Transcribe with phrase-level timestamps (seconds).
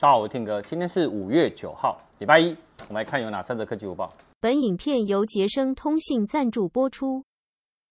[0.00, 2.56] 大家好，我是 Tim 哥，今天是五月九号，礼拜一，
[2.86, 4.08] 我们来看有哪三则科技午报。
[4.38, 7.24] 本影片由杰生通信赞助播出。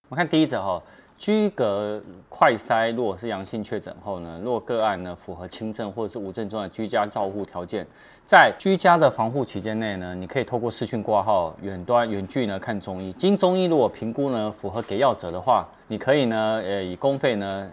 [0.08, 0.82] 我们看第一则哈，
[1.18, 7.86] 居隔快筛，如果是阳性确诊后呢，若个案呢符合轻症或者是无症状的居家照护条件，
[8.24, 13.12] 在居家的防护期间内呢，你可以透过视讯挂号，远端远距呢看中医。
[13.12, 17.70] 经中医如果评估呢符合给药者的话，你可以呢呃以公费呢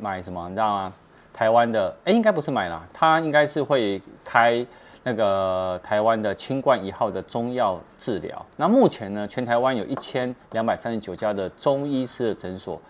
[0.00, 0.92] 买什么，你知道吗？
[1.38, 4.66] 台湾的哎，应该不是买啦，他应该是会开
[5.04, 8.44] 那个台湾的清冠一号的中药治疗。
[8.56, 12.82] 那目前呢，全台湾有一千两百三十九家的中医师的诊所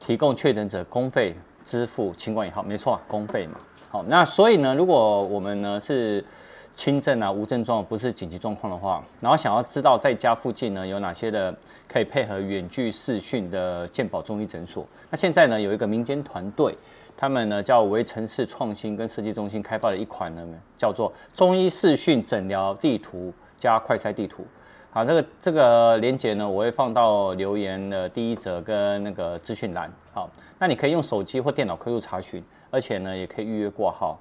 [0.00, 1.36] 提供确诊者公费
[1.66, 3.60] 支付清冠一号，没错，公费嘛。
[3.90, 6.24] 好，那所以呢，如果我们呢是
[6.72, 11.54] 轻症啊、无症状，不是紧急状况的话，然后想要知道在家附近呢有哪些的
[11.86, 16.74] 可以配合远距视讯的健保中医诊所，那现在呢有一个民间团队。
[17.16, 20.42] 他们呢叫微城市创新跟设计中心开发的一款呢，
[20.76, 24.44] 叫做中医视讯诊疗地图加快筛地图。
[24.90, 29.90] 好，这个这个连接呢，我会放到留言的第一则跟那个资讯栏。
[30.12, 34.18] 好，那你可以用手机或电脑快速查询，而且呢也可以预约挂号，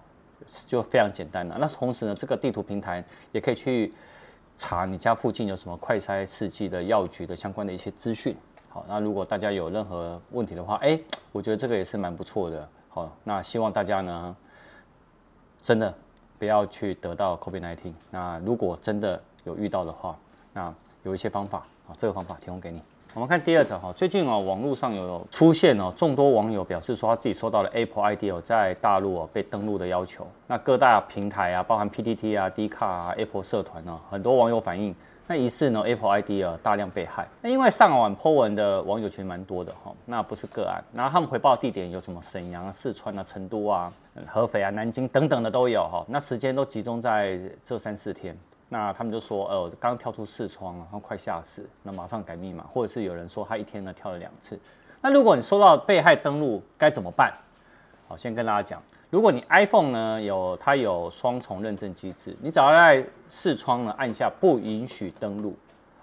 [0.65, 1.57] 就非常简单了。
[1.59, 3.93] 那同时呢，这个地图平台也可以去
[4.55, 8.33] 查你家附近有什么快筛试剂的药局的相关的一些资讯。
[8.69, 10.97] 好，那如果大家有任何问题的话，哎，
[11.33, 12.69] 我觉得这个也是蛮不错的。
[12.93, 14.35] 好，那希望大家呢，
[15.61, 15.93] 真的
[16.37, 17.93] 不要去得到 COVID-19。
[18.09, 20.13] 那如果真的有遇到的话，
[20.51, 22.81] 那有一些方法啊，这个方法提供给你。
[23.13, 30.27] 我们看第二则哈，最近啊，网络上有出现哦，众多网友表示说他自己收到了 Apple ID 哦，在大陆哦被登录的要求。
[30.47, 34.93] 那各大平台啊，包含 PTT 啊、D 卡啊、Apple 社团啊，很多网友反映。
[35.31, 37.25] 那疑似呢，Apple ID 啊大量被害。
[37.41, 40.83] 那因为上网 po 文的网友群蛮多的哈，那不是个案。
[40.93, 43.89] 然后他们回报地点有什么沈阳、四川啊、成都啊、
[44.27, 46.03] 合肥啊、南京等等的都有哈。
[46.09, 48.37] 那时间都集中在这三四天。
[48.67, 54.59] 那他们就说，呃，刚跳出视窗，然后快吓死，那马上改密码，或者是有人说他一天呢跳了两次。
[54.99, 57.33] 那如果你收到被害登录，该怎么办？
[58.05, 58.83] 好，先跟大家讲。
[59.11, 65.53] 如果你 iPhone 呢有它有双重认证机制，你只要在视窗呢按下不允许登录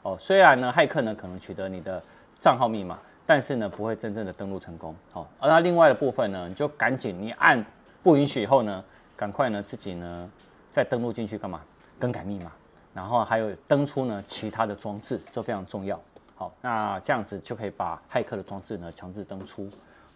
[0.02, 2.02] 哦，虽然呢骇客呢可能取得你的
[2.38, 5.26] 账号密码，但是呢不会真正的登录成功哦。
[5.40, 7.64] 而那另外的部分呢，你就赶紧你按
[8.02, 8.84] 不允许以后呢，
[9.16, 10.30] 赶快呢自己呢
[10.70, 11.62] 再登录进去干嘛？
[11.98, 12.52] 更改密码，
[12.92, 15.98] 然后还有登出呢其他的装置，这非常重要。
[16.36, 19.66] 好，那这样子就可以把骇客的装置呢强制登出。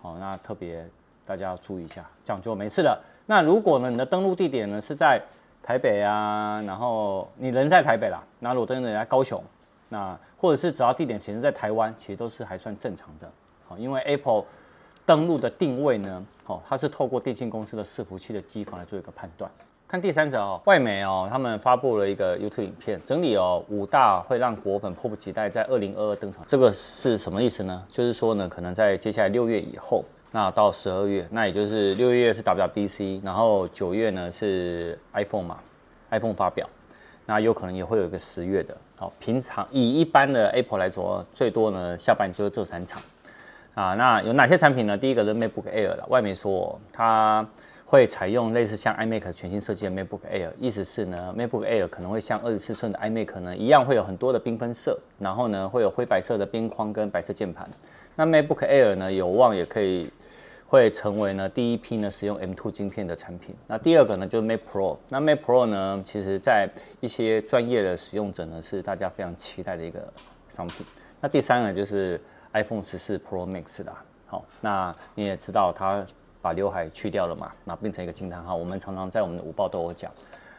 [0.03, 0.86] 好，那特别。
[1.25, 3.00] 大家要注意一下，这样就没事了。
[3.27, 5.22] 那如果呢，你的登录地点呢是在
[5.62, 9.43] 台北啊，然后你人在台北啦，那如果登录在高雄，
[9.88, 13.31] 那或者是只要地点显示在台湾，其实都是还算正常的。
[13.69, 14.44] 好，因为 Apple
[15.06, 19.49] 登录的定位呢，好，它是透过电信公司的伺服器的机房来做一个判断。
[19.87, 26.43] 看第三则哦，外媒哦，他们发布了一个 YouTube 影片，整理哦五大会让果粉迫不及待在二零二二登场。
[26.47, 27.84] 这个是什么意思呢？
[27.89, 30.04] 就是说呢，可能在接下来六月以后。
[30.34, 35.59] 那到十二月，那也就是六月是 WWDC，然后九月呢是 iPhone 嘛
[36.10, 36.66] ，iPhone 发表，
[37.26, 38.75] 那有可能也会有一个十月的。
[38.98, 43.03] 好，平常以一般的 Apple 来说，最多呢下半就是这三场。
[43.75, 44.97] 啊，那有哪些产品呢？
[44.97, 47.47] 第一个是 MacBook Air 了，外面说它
[47.84, 57.69] 会采用类似像 iMac 全新设计的 MacBook Air，意思是呢 MacBook Air 可能会像二十四寸的 iMac 呢一样，会有很多的缤纷色，然后呢会有灰白色的边框跟白色键盘。
[58.16, 60.10] 那 MacBook Air 呢有望也可以。
[60.72, 63.55] 会成为呢第一批呢使用 M2 晶片的产品。
[63.66, 64.97] 那第二个呢就是 Mac Pro。
[65.10, 66.66] 那 Mac Pro 呢，其实在
[66.99, 70.00] 一些专业的使用者呢是大家非常期待的一个
[70.49, 70.87] 商品。
[71.21, 72.19] 那第三个就是
[72.55, 73.93] iPhone 14 Pro Max 的。
[74.27, 76.03] 好，那你也知道它
[76.41, 78.56] 把刘海去掉了嘛，那变成一个惊叹号。
[78.56, 80.10] 我们常常在我们的午报都有讲。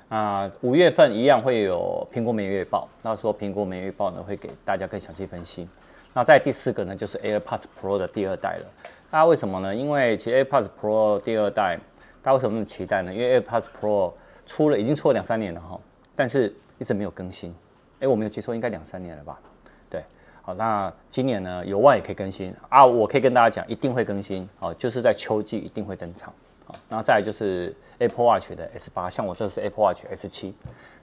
[0.10, 5.68] 啊，五月份一样会有苹果每月报，那时候苹果每月报呢会给大家更详细分析。
[6.14, 8.66] 那在第四个呢就是 AirPods Pro 的第二代了。
[9.14, 9.76] 大家为什么呢？
[9.76, 11.78] 因为其实 AirPods Pro 第二代，
[12.24, 13.14] 大家为什么那么期待呢？
[13.14, 14.12] 因为 AirPods Pro
[14.48, 15.80] 出了，已经出了两三年了哈，
[16.16, 17.54] 但是一直没有更新。
[18.00, 19.40] 哎，我没有记错，应该两三年了吧？
[19.88, 20.04] 对，
[20.42, 22.84] 好，那今年呢，有望也可以更新啊。
[22.84, 26.34] 我可以跟大家讲，一定会更新，哦，就是在秋季一定会登场。
[26.66, 30.56] 好，然后再就是 Apple Watch 的 S 八，像我这是 Apple Watch S 七，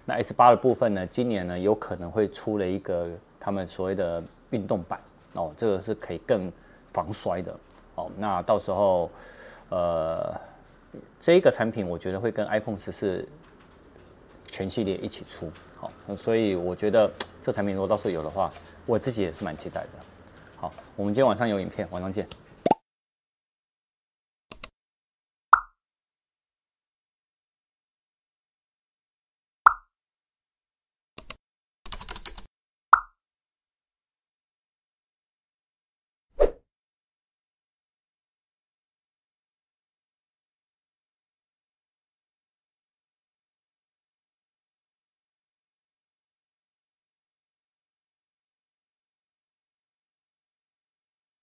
[0.05, 3.09] 那 S 八的部分呢，今年呢有可能会出了一个
[3.39, 4.21] 他们所谓的
[4.51, 4.99] 运动版
[5.35, 6.51] 哦，这个是可以更
[6.93, 7.57] 防摔的。
[7.95, 9.11] 哦，那到时候，
[9.69, 10.35] 呃，
[11.21, 13.25] 这一个产品我觉得会跟 iPhone 14
[14.49, 17.11] 全系列一起出，好，所以我觉得
[17.43, 18.53] 这产品如果到时候有的话，
[18.87, 19.89] 我自己也是蛮期待的。
[20.57, 22.27] 好，我们今天晚上有影片，晚上见。